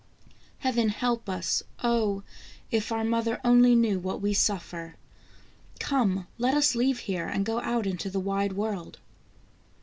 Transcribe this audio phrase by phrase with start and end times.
[0.57, 1.61] Heaven help us!
[1.83, 2.23] Oh!
[2.71, 4.95] if our mother only knew what we suffer!
[5.79, 8.97] Come, let us leave here, and go out into the wide world."